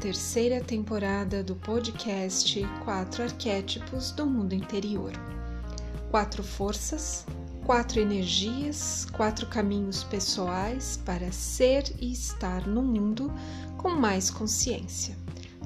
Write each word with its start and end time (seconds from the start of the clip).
Terceira 0.00 0.60
temporada 0.60 1.42
do 1.42 1.56
podcast 1.56 2.62
Quatro 2.84 3.22
Arquétipos 3.22 4.10
do 4.10 4.26
Mundo 4.26 4.54
Interior. 4.54 5.12
Quatro 6.10 6.44
forças, 6.44 7.24
quatro 7.64 7.98
energias, 7.98 9.06
quatro 9.12 9.46
caminhos 9.46 10.04
pessoais 10.04 11.00
para 11.04 11.32
ser 11.32 11.94
e 11.98 12.12
estar 12.12 12.66
no 12.66 12.82
mundo 12.82 13.32
com 13.78 13.88
mais 13.88 14.30
consciência. 14.30 15.16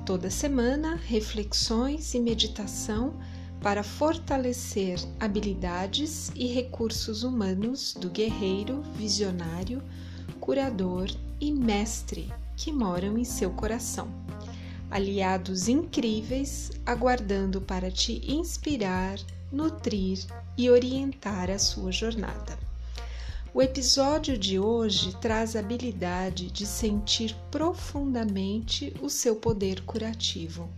Toda 0.07 0.31
semana, 0.31 0.95
reflexões 0.95 2.15
e 2.15 2.21
meditação 2.21 3.19
para 3.61 3.83
fortalecer 3.83 4.99
habilidades 5.19 6.31
e 6.37 6.47
recursos 6.47 7.25
humanos 7.25 7.95
do 7.95 8.09
guerreiro, 8.09 8.81
visionário, 8.95 9.83
curador 10.39 11.11
e 11.41 11.53
mestre 11.53 12.33
que 12.61 12.71
moram 12.71 13.17
em 13.17 13.25
seu 13.25 13.51
coração. 13.53 14.07
Aliados 14.91 15.67
incríveis 15.67 16.71
aguardando 16.85 17.59
para 17.59 17.91
te 17.91 18.21
inspirar, 18.31 19.19
nutrir 19.51 20.27
e 20.59 20.69
orientar 20.69 21.49
a 21.49 21.59
sua 21.59 21.91
jornada. 21.91 22.59
O 23.55 23.63
episódio 23.63 24.37
de 24.37 24.59
hoje 24.59 25.17
traz 25.23 25.57
a 25.57 25.61
habilidade 25.61 26.51
de 26.51 26.67
sentir 26.67 27.35
profundamente 27.51 28.93
o 29.01 29.09
seu 29.09 29.37
poder 29.37 29.81
curativo. 29.85 30.69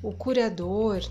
O 0.00 0.12
curador 0.12 1.02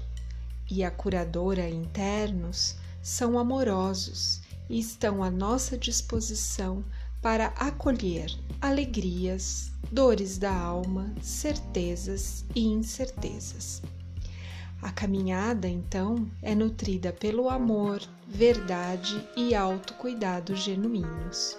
e 0.72 0.82
a 0.82 0.90
curadora 0.90 1.68
internos 1.68 2.78
são 3.04 3.38
amorosos 3.38 4.40
e 4.70 4.80
estão 4.80 5.22
à 5.22 5.30
nossa 5.30 5.78
disposição 5.78 6.86
para 7.26 7.48
acolher 7.58 8.32
alegrias, 8.62 9.72
dores 9.92 10.38
da 10.38 10.56
alma, 10.56 11.12
certezas 11.24 12.46
e 12.54 12.68
incertezas. 12.68 13.82
A 14.80 14.92
caminhada, 14.92 15.68
então, 15.68 16.30
é 16.44 16.54
nutrida 16.54 17.12
pelo 17.12 17.50
amor, 17.50 18.00
verdade 18.28 19.28
e 19.36 19.56
autocuidado 19.56 20.56
genuínos. 20.56 21.58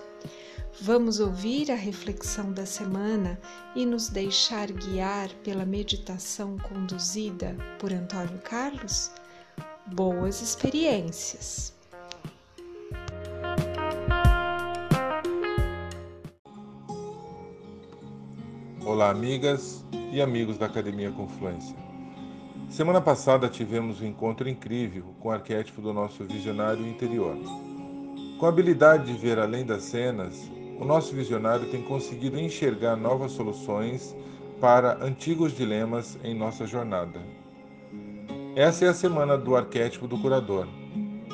Vamos 0.80 1.18
ouvir 1.18 1.72
a 1.72 1.74
reflexão 1.74 2.52
da 2.52 2.64
semana 2.64 3.36
e 3.74 3.84
nos 3.84 4.08
deixar 4.08 4.70
guiar 4.70 5.28
pela 5.42 5.66
meditação 5.66 6.56
conduzida 6.58 7.56
por 7.80 7.92
Antônio 7.92 8.38
Carlos? 8.44 9.10
Boas 9.84 10.40
experiências! 10.40 11.75
Olá, 18.86 19.10
amigas 19.10 19.84
e 20.12 20.22
amigos 20.22 20.58
da 20.58 20.66
Academia 20.66 21.10
Confluência. 21.10 21.74
Semana 22.70 23.00
passada 23.00 23.48
tivemos 23.48 24.00
um 24.00 24.06
encontro 24.06 24.48
incrível 24.48 25.06
com 25.18 25.28
o 25.28 25.32
arquétipo 25.32 25.82
do 25.82 25.92
nosso 25.92 26.22
visionário 26.22 26.86
interior. 26.86 27.36
Com 28.38 28.46
a 28.46 28.48
habilidade 28.48 29.12
de 29.12 29.18
ver 29.18 29.40
além 29.40 29.66
das 29.66 29.82
cenas, 29.82 30.48
o 30.78 30.84
nosso 30.84 31.12
visionário 31.16 31.68
tem 31.68 31.82
conseguido 31.82 32.38
enxergar 32.38 32.94
novas 32.94 33.32
soluções 33.32 34.14
para 34.60 35.04
antigos 35.04 35.52
dilemas 35.52 36.16
em 36.22 36.32
nossa 36.32 36.64
jornada. 36.64 37.20
Essa 38.54 38.84
é 38.84 38.88
a 38.88 38.94
semana 38.94 39.36
do 39.36 39.56
arquétipo 39.56 40.06
do 40.06 40.16
curador. 40.16 40.68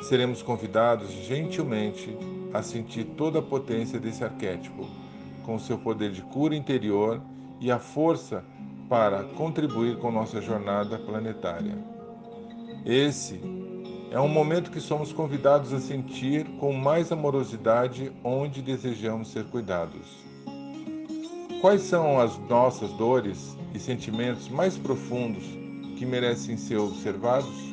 Seremos 0.04 0.40
convidados 0.40 1.10
gentilmente 1.10 2.16
a 2.54 2.62
sentir 2.62 3.04
toda 3.04 3.40
a 3.40 3.42
potência 3.42 4.00
desse 4.00 4.24
arquétipo, 4.24 4.86
com 5.44 5.58
seu 5.58 5.76
poder 5.76 6.12
de 6.12 6.22
cura 6.22 6.56
interior 6.56 7.20
e 7.62 7.70
a 7.70 7.78
força 7.78 8.44
para 8.88 9.22
contribuir 9.22 9.96
com 9.98 10.10
nossa 10.10 10.42
jornada 10.42 10.98
planetária. 10.98 11.78
Esse 12.84 13.40
é 14.10 14.18
um 14.18 14.28
momento 14.28 14.72
que 14.72 14.80
somos 14.80 15.12
convidados 15.12 15.72
a 15.72 15.78
sentir 15.78 16.44
com 16.58 16.72
mais 16.72 17.12
amorosidade 17.12 18.12
onde 18.24 18.60
desejamos 18.60 19.28
ser 19.28 19.44
cuidados. 19.44 20.24
Quais 21.60 21.82
são 21.82 22.18
as 22.18 22.36
nossas 22.48 22.92
dores 22.94 23.56
e 23.72 23.78
sentimentos 23.78 24.48
mais 24.48 24.76
profundos 24.76 25.44
que 25.96 26.04
merecem 26.04 26.56
ser 26.56 26.78
observados? 26.78 27.72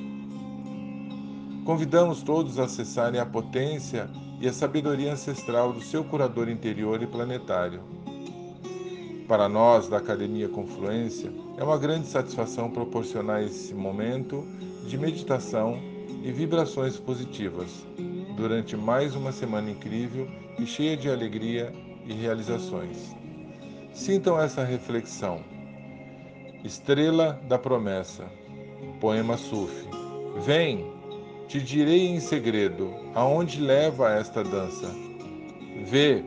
Convidamos 1.65 2.21
todos 2.21 2.59
a 2.59 2.65
acessarem 2.65 3.19
a 3.19 3.25
potência 3.25 4.07
e 4.39 4.47
a 4.47 4.53
sabedoria 4.53 5.13
ancestral 5.13 5.73
do 5.73 5.81
seu 5.81 6.03
curador 6.03 6.47
interior 6.47 7.01
e 7.01 7.07
planetário 7.07 7.98
para 9.29 9.47
nós 9.47 9.87
da 9.87 9.97
Academia 9.97 10.49
Confluência, 10.49 11.31
é 11.55 11.63
uma 11.63 11.77
grande 11.77 12.07
satisfação 12.07 12.71
proporcionar 12.71 13.43
esse 13.43 13.75
momento 13.75 14.43
de 14.87 14.97
meditação 14.97 15.79
e 16.23 16.31
vibrações 16.31 16.97
positivas 16.97 17.85
durante 18.35 18.75
mais 18.75 19.15
uma 19.15 19.31
semana 19.31 19.69
incrível 19.69 20.27
e 20.57 20.65
cheia 20.65 20.97
de 20.97 21.11
alegria 21.11 21.71
e 22.07 22.13
realizações. 22.13 23.15
Sintam 23.93 24.41
essa 24.41 24.63
reflexão. 24.63 25.41
Estrela 26.63 27.39
da 27.47 27.59
Promessa, 27.59 28.25
poema 28.99 29.37
Sufi. 29.37 29.87
Vem, 30.43 30.91
te 31.47 31.61
direi 31.61 32.07
em 32.07 32.19
segredo 32.19 32.91
aonde 33.13 33.61
leva 33.61 34.11
esta 34.11 34.43
dança. 34.43 34.89
Vê 35.85 36.23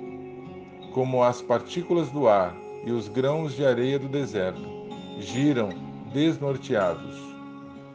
como 0.93 1.25
as 1.25 1.43
partículas 1.43 2.09
do 2.11 2.29
ar 2.29 2.62
e 2.85 2.91
os 2.91 3.09
grãos 3.09 3.55
de 3.55 3.65
areia 3.65 3.99
do 3.99 4.09
deserto 4.09 4.63
giram 5.19 5.69
desnorteados. 6.13 7.17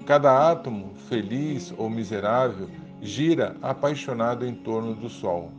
Cada 0.06 0.52
átomo, 0.52 0.94
feliz 1.10 1.74
ou 1.78 1.90
miserável, 1.90 2.70
gira 3.02 3.56
apaixonado 3.62 4.46
em 4.46 4.56
torno 4.56 4.96
do 4.96 5.10
sol. 5.10 5.52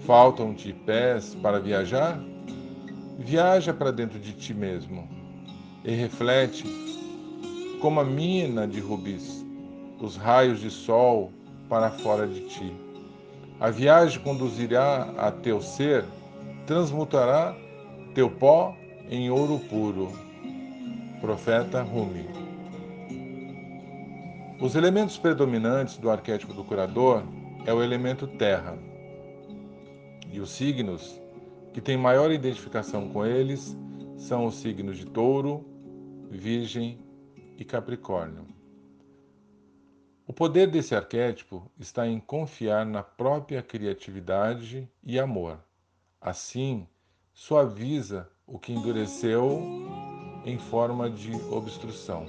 Faltam-te 0.00 0.72
pés 0.72 1.34
para 1.36 1.58
viajar? 1.58 2.20
Viaja 3.18 3.72
para 3.72 3.90
dentro 3.90 4.18
de 4.18 4.32
ti 4.32 4.52
mesmo 4.52 5.08
e 5.84 5.92
reflete 5.92 6.64
como 7.80 8.00
a 8.00 8.04
mina 8.04 8.66
de 8.66 8.80
rubis, 8.80 9.44
os 10.00 10.16
raios 10.16 10.60
de 10.60 10.70
sol 10.70 11.32
para 11.68 11.90
fora 11.90 12.26
de 12.26 12.40
ti. 12.42 12.72
A 13.58 13.70
viagem 13.70 14.20
conduzirá 14.22 15.08
a 15.16 15.30
teu 15.30 15.62
ser, 15.62 16.04
transmutará 16.66 17.56
teu 18.16 18.30
pó 18.30 18.74
em 19.10 19.28
ouro 19.28 19.58
puro. 19.68 20.10
Profeta 21.20 21.82
Rumi. 21.82 22.24
Os 24.58 24.74
elementos 24.74 25.18
predominantes 25.18 25.98
do 25.98 26.08
arquétipo 26.08 26.54
do 26.54 26.64
curador 26.64 27.22
é 27.66 27.74
o 27.74 27.82
elemento 27.82 28.26
terra. 28.26 28.78
E 30.32 30.40
os 30.40 30.48
signos 30.48 31.20
que 31.74 31.80
têm 31.82 31.98
maior 31.98 32.30
identificação 32.30 33.06
com 33.10 33.26
eles 33.26 33.76
são 34.16 34.46
os 34.46 34.54
signos 34.54 34.96
de 34.96 35.04
Touro, 35.04 35.62
Virgem 36.30 36.98
e 37.58 37.66
Capricórnio. 37.66 38.46
O 40.26 40.32
poder 40.32 40.70
desse 40.70 40.94
arquétipo 40.94 41.70
está 41.78 42.06
em 42.08 42.18
confiar 42.18 42.86
na 42.86 43.02
própria 43.02 43.62
criatividade 43.62 44.88
e 45.04 45.20
amor. 45.20 45.58
Assim, 46.18 46.88
suaviza 47.38 48.26
o 48.46 48.58
que 48.58 48.72
endureceu 48.72 49.62
em 50.46 50.56
forma 50.56 51.10
de 51.10 51.30
obstrução. 51.50 52.26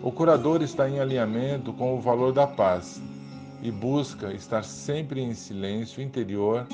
O 0.00 0.12
curador 0.12 0.62
está 0.62 0.88
em 0.88 1.00
alinhamento 1.00 1.72
com 1.72 1.96
o 1.96 2.00
valor 2.00 2.32
da 2.32 2.46
paz 2.46 3.02
e 3.60 3.72
busca 3.72 4.32
estar 4.32 4.62
sempre 4.62 5.20
em 5.20 5.34
silêncio 5.34 6.00
interior 6.00 6.64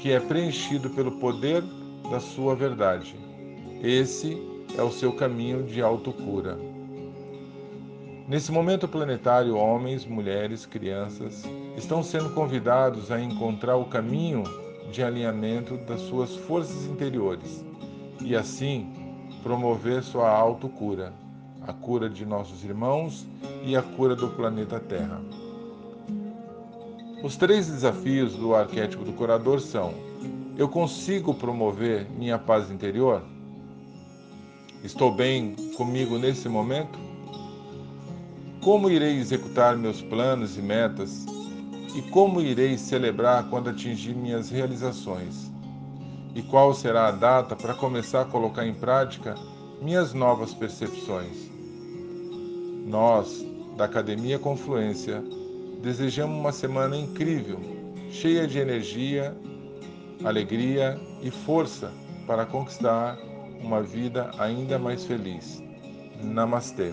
que 0.00 0.10
é 0.10 0.18
preenchido 0.18 0.88
pelo 0.88 1.12
poder 1.20 1.62
da 2.10 2.20
sua 2.20 2.56
verdade. 2.56 3.14
Esse 3.82 4.38
é 4.78 4.82
o 4.82 4.90
seu 4.90 5.12
caminho 5.12 5.64
de 5.64 5.82
autocura. 5.82 6.58
Nesse 8.26 8.50
momento 8.50 8.88
planetário, 8.88 9.56
homens, 9.56 10.06
mulheres, 10.06 10.64
crianças 10.64 11.44
estão 11.76 12.02
sendo 12.02 12.30
convidados 12.30 13.10
a 13.10 13.20
encontrar 13.20 13.76
o 13.76 13.84
caminho 13.84 14.42
de 14.90 15.02
alinhamento 15.02 15.76
das 15.78 16.00
suas 16.00 16.34
forças 16.34 16.86
interiores 16.86 17.64
e 18.20 18.34
assim 18.34 18.92
promover 19.42 20.02
sua 20.02 20.30
autocura, 20.30 21.12
a 21.66 21.72
cura 21.72 22.08
de 22.08 22.24
nossos 22.24 22.64
irmãos 22.64 23.26
e 23.62 23.76
a 23.76 23.82
cura 23.82 24.16
do 24.16 24.28
planeta 24.28 24.80
Terra. 24.80 25.20
Os 27.22 27.36
três 27.36 27.68
desafios 27.68 28.34
do 28.34 28.54
arquétipo 28.54 29.04
do 29.04 29.12
curador 29.12 29.60
são: 29.60 29.92
eu 30.56 30.68
consigo 30.68 31.34
promover 31.34 32.08
minha 32.10 32.38
paz 32.38 32.70
interior? 32.70 33.22
Estou 34.82 35.12
bem 35.12 35.54
comigo 35.76 36.18
nesse 36.18 36.48
momento? 36.48 36.98
Como 38.62 38.90
irei 38.90 39.18
executar 39.18 39.76
meus 39.76 40.00
planos 40.02 40.56
e 40.56 40.62
metas 40.62 41.26
e 41.94 42.02
como 42.10 42.40
irei 42.40 42.76
celebrar 42.76 43.48
quando 43.50 43.70
atingir 43.70 44.14
minhas 44.14 44.50
realizações? 44.50 45.48
e 46.38 46.42
qual 46.42 46.72
será 46.72 47.08
a 47.08 47.10
data 47.10 47.56
para 47.56 47.74
começar 47.74 48.22
a 48.22 48.24
colocar 48.24 48.64
em 48.64 48.72
prática 48.72 49.34
minhas 49.82 50.14
novas 50.14 50.54
percepções. 50.54 51.50
Nós, 52.86 53.44
da 53.76 53.86
Academia 53.86 54.38
Confluência, 54.38 55.20
desejamos 55.82 56.38
uma 56.38 56.52
semana 56.52 56.96
incrível, 56.96 57.58
cheia 58.12 58.46
de 58.46 58.56
energia, 58.56 59.36
alegria 60.24 60.96
e 61.22 61.30
força 61.30 61.92
para 62.24 62.46
conquistar 62.46 63.18
uma 63.60 63.82
vida 63.82 64.30
ainda 64.38 64.78
mais 64.78 65.04
feliz. 65.04 65.60
Namastê. 66.22 66.92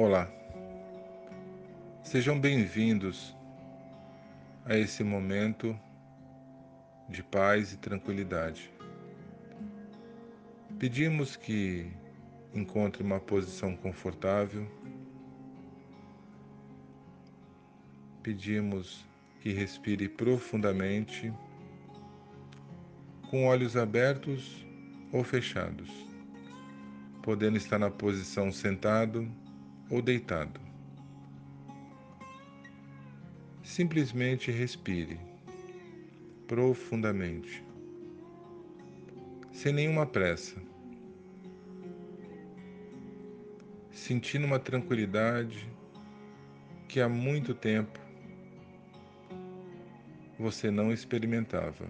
Olá, 0.00 0.30
sejam 2.04 2.38
bem-vindos 2.38 3.34
a 4.64 4.78
esse 4.78 5.02
momento 5.02 5.76
de 7.08 7.20
paz 7.20 7.72
e 7.72 7.78
tranquilidade. 7.78 8.72
Pedimos 10.78 11.34
que 11.34 11.90
encontre 12.54 13.02
uma 13.02 13.18
posição 13.18 13.74
confortável, 13.74 14.70
pedimos 18.22 19.04
que 19.40 19.52
respire 19.52 20.08
profundamente, 20.08 21.34
com 23.28 23.48
olhos 23.48 23.76
abertos 23.76 24.64
ou 25.12 25.24
fechados, 25.24 25.90
podendo 27.20 27.56
estar 27.56 27.80
na 27.80 27.90
posição 27.90 28.52
sentado 28.52 29.28
ou 29.90 30.02
deitado. 30.02 30.60
Simplesmente 33.62 34.50
respire 34.50 35.18
profundamente, 36.46 37.62
sem 39.52 39.72
nenhuma 39.72 40.06
pressa, 40.06 40.60
sentindo 43.90 44.46
uma 44.46 44.58
tranquilidade 44.58 45.70
que 46.88 47.00
há 47.00 47.08
muito 47.08 47.54
tempo 47.54 48.00
você 50.38 50.70
não 50.70 50.92
experimentava. 50.92 51.86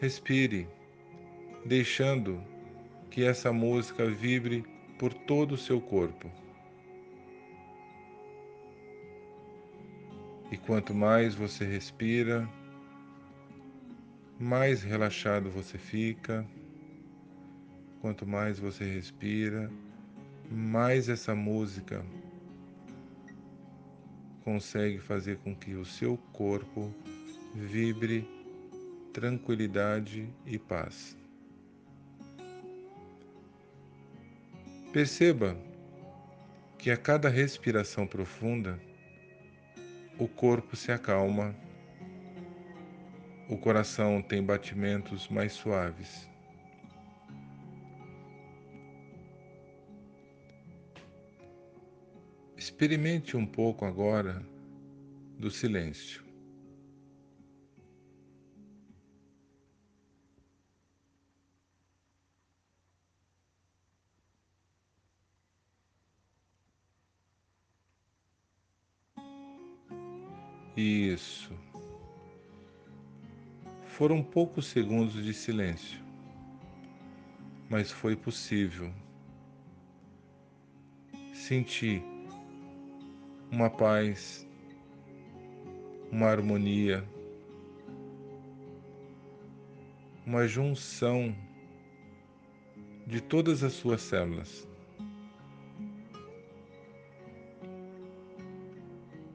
Respire 0.00 0.68
deixando 1.64 2.42
que 3.10 3.24
essa 3.24 3.52
música 3.52 4.06
vibre 4.06 4.64
por 4.98 5.12
todo 5.12 5.52
o 5.52 5.58
seu 5.58 5.80
corpo. 5.80 6.30
E 10.50 10.56
quanto 10.56 10.94
mais 10.94 11.34
você 11.34 11.64
respira, 11.64 12.48
mais 14.38 14.82
relaxado 14.82 15.50
você 15.50 15.78
fica. 15.78 16.46
Quanto 18.00 18.26
mais 18.26 18.58
você 18.58 18.84
respira, 18.84 19.70
mais 20.50 21.08
essa 21.08 21.34
música 21.34 22.04
consegue 24.44 24.98
fazer 24.98 25.38
com 25.38 25.54
que 25.54 25.74
o 25.74 25.84
seu 25.84 26.18
corpo 26.32 26.92
vibre 27.54 28.28
tranquilidade 29.12 30.28
e 30.44 30.58
paz. 30.58 31.21
Perceba 34.92 35.56
que 36.78 36.90
a 36.90 36.98
cada 36.98 37.30
respiração 37.30 38.06
profunda, 38.06 38.78
o 40.18 40.28
corpo 40.28 40.76
se 40.76 40.92
acalma, 40.92 41.56
o 43.48 43.56
coração 43.56 44.20
tem 44.20 44.44
batimentos 44.44 45.28
mais 45.28 45.54
suaves. 45.54 46.28
Experimente 52.54 53.34
um 53.34 53.46
pouco 53.46 53.86
agora 53.86 54.42
do 55.38 55.50
silêncio. 55.50 56.21
Isso. 70.76 71.52
Foram 73.84 74.22
poucos 74.22 74.66
segundos 74.66 75.22
de 75.22 75.34
silêncio, 75.34 76.00
mas 77.68 77.90
foi 77.90 78.16
possível 78.16 78.90
sentir 81.34 82.02
uma 83.50 83.68
paz, 83.68 84.48
uma 86.10 86.28
harmonia, 86.28 87.06
uma 90.24 90.48
junção 90.48 91.36
de 93.06 93.20
todas 93.20 93.62
as 93.62 93.74
suas 93.74 94.00
células. 94.00 94.66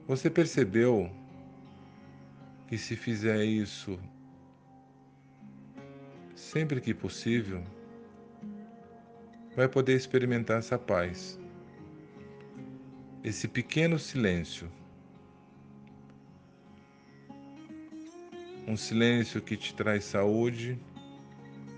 Você 0.07 0.31
percebeu 0.31 1.11
que 2.67 2.77
se 2.77 2.95
fizer 2.95 3.43
isso 3.45 3.97
sempre 6.35 6.79
que 6.79 6.93
possível, 6.93 7.63
vai 9.55 9.67
poder 9.67 9.95
experimentar 9.95 10.59
essa 10.59 10.77
paz, 10.77 11.39
esse 13.23 13.47
pequeno 13.47 13.97
silêncio. 13.97 14.71
Um 18.67 18.77
silêncio 18.77 19.41
que 19.41 19.57
te 19.57 19.73
traz 19.73 20.03
saúde, 20.03 20.77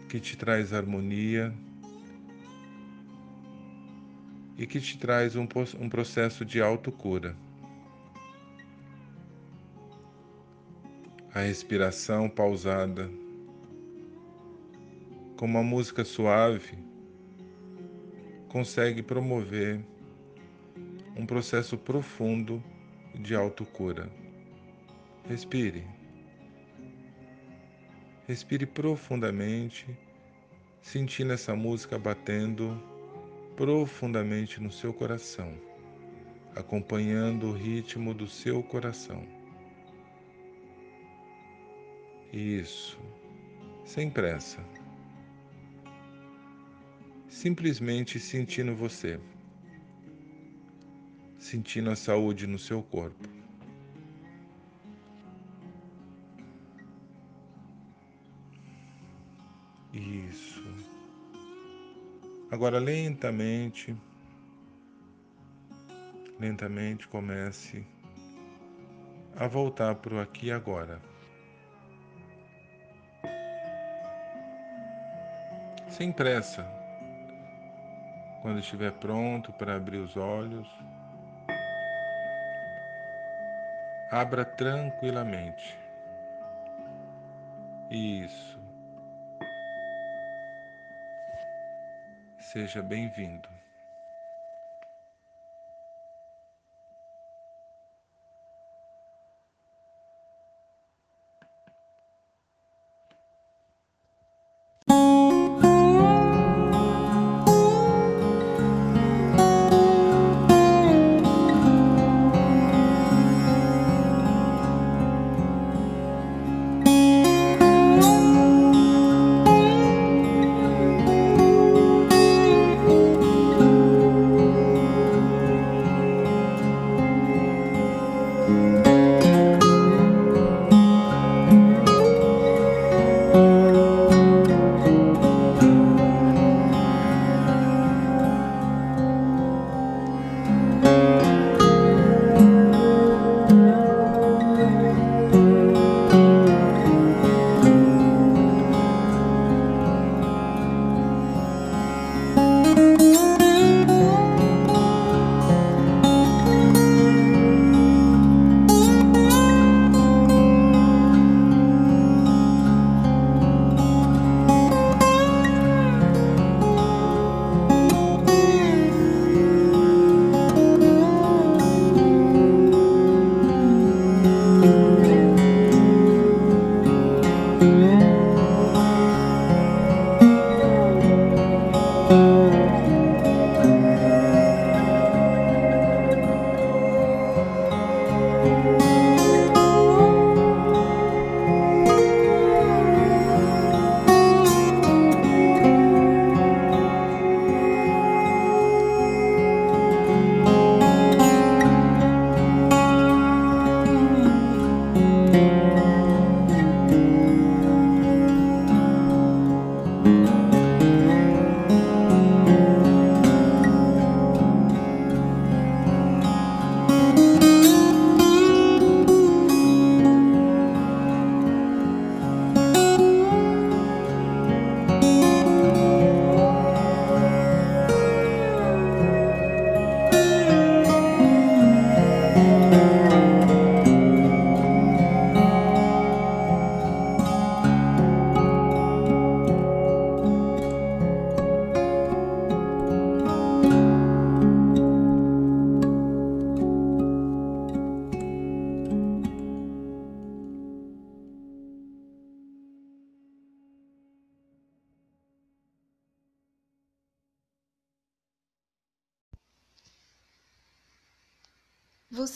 que 0.10 0.20
te 0.20 0.36
traz 0.36 0.74
harmonia 0.74 1.54
e 4.58 4.66
que 4.68 4.82
te 4.82 4.98
traz 4.98 5.36
um, 5.36 5.48
um 5.80 5.88
processo 5.88 6.44
de 6.44 6.62
autocura. 6.62 7.36
A 11.34 11.42
respiração 11.42 12.28
pausada, 12.28 13.08
com 15.38 15.46
uma 15.46 15.62
música 15.62 16.04
suave, 16.04 16.78
consegue 18.48 19.04
promover 19.04 19.80
um 21.16 21.28
processo 21.28 21.78
profundo 21.78 22.64
de 23.14 23.36
autocura. 23.36 24.10
Respire. 25.28 25.86
Respire 28.28 28.66
profundamente, 28.66 29.86
sentindo 30.82 31.32
essa 31.32 31.56
música 31.56 32.00
batendo 32.00 32.82
profundamente 33.56 34.60
no 34.60 34.72
seu 34.72 34.92
coração, 34.92 35.54
acompanhando 36.56 37.50
o 37.50 37.54
ritmo 37.54 38.16
do 38.16 38.28
seu 38.28 38.64
coração. 38.64 39.39
Isso. 42.32 43.00
Sem 43.84 44.10
pressa. 44.10 44.64
Simplesmente 47.28 48.20
sentindo 48.20 48.76
você. 48.76 49.20
Sentindo 51.40 51.90
a 51.90 51.96
saúde 51.96 52.46
no 52.46 52.60
seu 52.60 52.84
corpo. 52.84 53.28
Isso. 59.94 60.64
Agora 62.52 62.80
lentamente, 62.80 63.96
lentamente 66.40 67.08
comece 67.08 67.86
a 69.36 69.48
voltar 69.48 69.96
para 69.96 70.16
o 70.16 70.20
aqui 70.20 70.48
e 70.48 70.52
agora. 70.52 71.09
Sem 76.00 76.14
pressa. 76.14 76.66
Quando 78.42 78.60
estiver 78.60 78.94
pronto 78.94 79.52
para 79.52 79.76
abrir 79.76 79.98
os 79.98 80.16
olhos, 80.16 80.66
abra 84.10 84.46
tranquilamente. 84.46 85.78
Isso. 87.92 88.58
Seja 92.38 92.82
bem-vindo. 92.82 93.50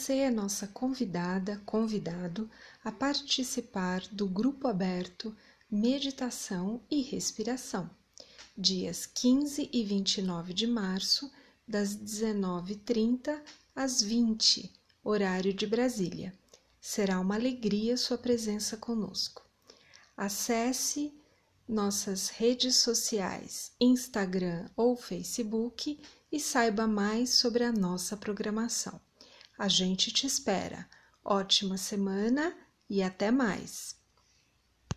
Você 0.04 0.16
é 0.16 0.30
nossa 0.30 0.66
convidada, 0.66 1.62
convidado 1.64 2.50
a 2.84 2.92
participar 2.92 4.02
do 4.12 4.28
grupo 4.28 4.68
aberto 4.68 5.34
Meditação 5.70 6.82
e 6.90 7.00
Respiração, 7.00 7.88
dias 8.54 9.06
15 9.06 9.70
e 9.72 9.82
29 9.82 10.52
de 10.52 10.66
março, 10.66 11.32
das 11.66 11.96
19h30 11.96 13.40
às 13.74 14.02
20 14.02 14.70
horário 15.02 15.54
de 15.54 15.66
Brasília. 15.66 16.34
Será 16.78 17.18
uma 17.18 17.36
alegria 17.36 17.96
sua 17.96 18.18
presença 18.18 18.76
conosco. 18.76 19.42
Acesse 20.14 21.14
nossas 21.66 22.28
redes 22.28 22.76
sociais, 22.76 23.72
Instagram 23.80 24.68
ou 24.76 24.98
Facebook 24.98 25.98
e 26.30 26.38
saiba 26.38 26.86
mais 26.86 27.30
sobre 27.30 27.64
a 27.64 27.72
nossa 27.72 28.18
programação. 28.18 29.00
A 29.58 29.68
gente 29.68 30.10
te 30.12 30.26
espera. 30.26 30.88
Ótima 31.24 31.76
semana 31.76 32.56
e 32.88 33.02
até 33.02 33.30
mais! 33.30 34.03